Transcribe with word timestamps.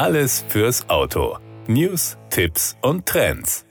Alles 0.00 0.46
fürs 0.48 0.88
Auto. 0.88 1.36
News, 1.66 2.16
Tipps 2.30 2.74
und 2.80 3.04
Trends. 3.04 3.66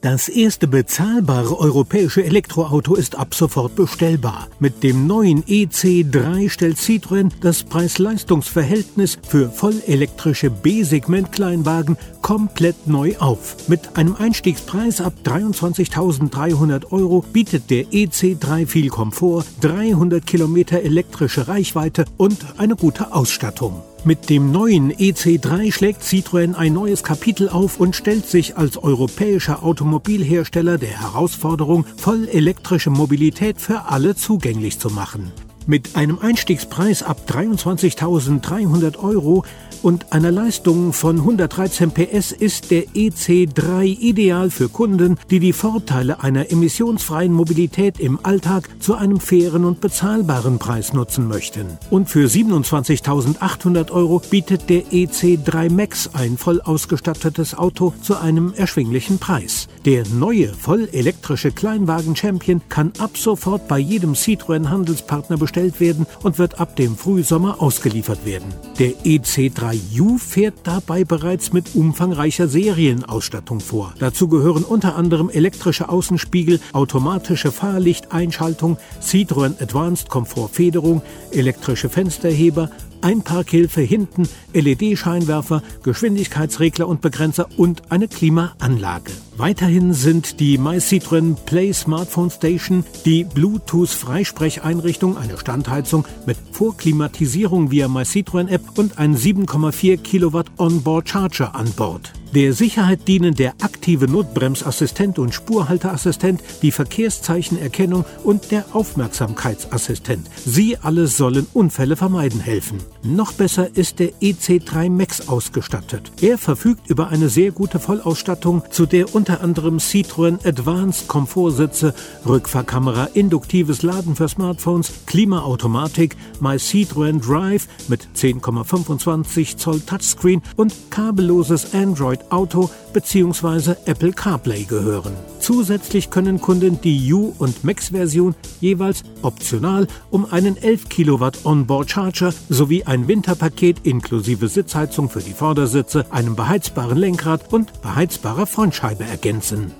Das 0.00 0.30
erste 0.30 0.66
bezahlbare 0.66 1.58
europäische 1.58 2.24
Elektroauto 2.24 2.94
ist 2.94 3.18
ab 3.18 3.34
sofort 3.34 3.76
bestellbar. 3.76 4.48
Mit 4.60 4.82
dem 4.82 5.06
neuen 5.06 5.44
EC3 5.44 6.48
stellt 6.48 6.78
Citroën 6.78 7.30
das 7.42 7.64
Preis-Leistungs-Verhältnis 7.64 9.18
für 9.28 9.50
vollelektrische 9.50 10.48
B-Segment-Kleinwagen 10.48 11.98
komplett 12.22 12.86
neu 12.86 13.18
auf. 13.18 13.68
Mit 13.68 13.98
einem 13.98 14.16
Einstiegspreis 14.16 15.02
ab 15.02 15.12
23.300 15.22 16.92
Euro 16.92 17.22
bietet 17.30 17.68
der 17.68 17.84
EC3 17.88 18.66
viel 18.66 18.88
Komfort, 18.88 19.44
300 19.60 20.26
Kilometer 20.26 20.80
elektrische 20.80 21.46
Reichweite 21.46 22.06
und 22.16 22.38
eine 22.56 22.74
gute 22.74 23.12
Ausstattung. 23.12 23.82
Mit 24.08 24.30
dem 24.30 24.52
neuen 24.52 24.90
EC3 24.90 25.70
schlägt 25.70 26.02
Citroën 26.02 26.54
ein 26.54 26.72
neues 26.72 27.02
Kapitel 27.02 27.50
auf 27.50 27.78
und 27.78 27.94
stellt 27.94 28.24
sich 28.24 28.56
als 28.56 28.78
europäischer 28.78 29.62
Automobilhersteller 29.62 30.78
der 30.78 30.98
Herausforderung, 31.02 31.84
voll 31.98 32.26
elektrische 32.32 32.88
Mobilität 32.88 33.60
für 33.60 33.90
alle 33.90 34.16
zugänglich 34.16 34.78
zu 34.78 34.88
machen. 34.88 35.30
Mit 35.68 35.96
einem 35.96 36.18
Einstiegspreis 36.18 37.02
ab 37.02 37.18
23.300 37.28 38.96
Euro 38.96 39.44
und 39.82 40.14
einer 40.14 40.30
Leistung 40.30 40.94
von 40.94 41.18
113 41.18 41.90
PS 41.90 42.32
ist 42.32 42.70
der 42.70 42.86
EC3 42.86 43.84
ideal 43.84 44.50
für 44.50 44.70
Kunden, 44.70 45.16
die 45.30 45.40
die 45.40 45.52
Vorteile 45.52 46.22
einer 46.22 46.50
emissionsfreien 46.50 47.34
Mobilität 47.34 48.00
im 48.00 48.18
Alltag 48.24 48.70
zu 48.80 48.94
einem 48.94 49.20
fairen 49.20 49.66
und 49.66 49.82
bezahlbaren 49.82 50.58
Preis 50.58 50.94
nutzen 50.94 51.28
möchten. 51.28 51.66
Und 51.90 52.08
für 52.08 52.26
27.800 52.26 53.90
Euro 53.90 54.22
bietet 54.30 54.70
der 54.70 54.84
EC3 54.86 55.70
Max 55.70 56.08
ein 56.14 56.38
voll 56.38 56.62
ausgestattetes 56.62 57.54
Auto 57.54 57.92
zu 58.00 58.16
einem 58.16 58.54
erschwinglichen 58.54 59.18
Preis. 59.18 59.68
Der 59.84 60.04
neue 60.08 60.48
voll 60.48 60.88
elektrische 60.92 61.52
Kleinwagen 61.52 62.16
Champion 62.16 62.62
kann 62.70 62.92
ab 62.98 63.18
sofort 63.18 63.68
bei 63.68 63.78
jedem 63.78 64.14
Citroën 64.14 64.70
Handelspartner 64.70 65.36
bestellt 65.58 65.80
werden 65.80 66.06
und 66.22 66.38
wird 66.38 66.60
ab 66.60 66.76
dem 66.76 66.96
Frühsommer 66.96 67.60
ausgeliefert 67.60 68.24
werden. 68.24 68.46
Der 68.78 68.92
EC3U 69.04 70.18
fährt 70.18 70.54
dabei 70.62 71.04
bereits 71.04 71.52
mit 71.52 71.74
umfangreicher 71.74 72.46
Serienausstattung 72.48 73.60
vor. 73.60 73.92
Dazu 73.98 74.28
gehören 74.28 74.62
unter 74.62 74.94
anderem 74.94 75.30
elektrische 75.30 75.88
Außenspiegel, 75.88 76.60
automatische 76.72 77.50
Fahrlichteinschaltung, 77.50 78.76
Citroën 79.02 79.60
Advanced 79.60 80.08
Komfort 80.08 80.50
Federung, 80.52 81.02
elektrische 81.32 81.88
Fensterheber, 81.88 82.70
Einparkhilfe 83.02 83.80
hinten, 83.80 84.28
LED-Scheinwerfer, 84.52 85.62
Geschwindigkeitsregler 85.82 86.88
und 86.88 87.00
Begrenzer 87.00 87.48
und 87.56 87.90
eine 87.90 88.08
Klimaanlage. 88.08 89.12
Weiterhin 89.36 89.92
sind 89.94 90.40
die 90.40 90.58
MyCitroen 90.58 91.36
Play 91.46 91.72
Smartphone 91.72 92.30
Station, 92.30 92.84
die 93.04 93.24
Bluetooth-Freisprecheinrichtung, 93.24 95.16
eine 95.16 95.38
Standheizung 95.38 96.06
mit 96.26 96.36
Vorklimatisierung 96.52 97.70
via 97.70 97.86
MyCitroen 97.88 98.48
App 98.48 98.62
und 98.76 98.98
ein 98.98 99.16
7,4 99.16 99.98
Kilowatt 99.98 100.46
Onboard 100.58 101.08
Charger 101.08 101.54
an 101.54 101.70
Bord. 101.72 102.12
Der 102.34 102.52
Sicherheit 102.52 103.08
dienen 103.08 103.34
der 103.34 103.54
aktive 103.62 104.06
Notbremsassistent 104.06 105.18
und 105.18 105.34
Spurhalteassistent, 105.34 106.42
die 106.60 106.72
Verkehrszeichenerkennung 106.72 108.04
und 108.22 108.50
der 108.50 108.66
Aufmerksamkeitsassistent. 108.74 110.28
Sie 110.44 110.76
alle 110.76 111.06
sollen 111.06 111.46
Unfälle 111.54 111.96
vermeiden 111.96 112.40
helfen. 112.40 112.80
Noch 113.02 113.32
besser 113.32 113.76
ist 113.76 114.00
der 114.00 114.10
EC3 114.20 114.90
Max 114.90 115.28
ausgestattet. 115.28 116.10
Er 116.20 116.36
verfügt 116.36 116.90
über 116.90 117.08
eine 117.08 117.28
sehr 117.28 117.52
gute 117.52 117.78
Vollausstattung, 117.78 118.62
zu 118.70 118.86
der 118.86 119.14
unter 119.14 119.40
anderem 119.40 119.78
Citroën 119.78 120.44
Advanced 120.46 121.06
Komfortsitze, 121.06 121.94
Rückfahrkamera, 122.26 123.10
induktives 123.14 123.82
Laden 123.82 124.16
für 124.16 124.28
Smartphones, 124.28 124.92
Klimaautomatik, 125.06 126.16
My 126.40 126.56
Citroën 126.56 127.20
Drive 127.20 127.68
mit 127.86 128.08
10,25 128.16 129.56
Zoll 129.56 129.80
Touchscreen 129.80 130.42
und 130.56 130.74
kabelloses 130.90 131.74
Android 131.74 132.20
Auto 132.30 132.68
bzw. 132.92 133.74
Apple 133.86 134.12
CarPlay 134.12 134.64
gehören. 134.64 135.12
Zusätzlich 135.48 136.10
können 136.10 136.42
Kunden 136.42 136.78
die 136.82 137.10
U- 137.10 137.32
und 137.38 137.64
Max-Version 137.64 138.34
jeweils 138.60 139.02
optional 139.22 139.86
um 140.10 140.30
einen 140.30 140.58
11 140.58 140.90
Kilowatt 140.90 141.46
Onboard 141.46 141.90
Charger 141.90 142.34
sowie 142.50 142.84
ein 142.84 143.08
Winterpaket 143.08 143.86
inklusive 143.86 144.46
Sitzheizung 144.48 145.08
für 145.08 145.20
die 145.20 145.32
Vordersitze, 145.32 146.04
einem 146.10 146.36
beheizbaren 146.36 146.98
Lenkrad 146.98 147.50
und 147.50 147.80
beheizbarer 147.80 148.44
Frontscheibe 148.44 149.04
ergänzen. 149.04 149.72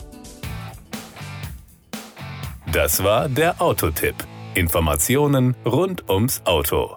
Das 2.73 3.05
war 3.05 3.29
der 3.29 3.61
Autotipp. 3.61 4.15
Informationen 4.55 5.55
rund 5.67 6.09
ums 6.09 6.41
Auto. 6.47 6.97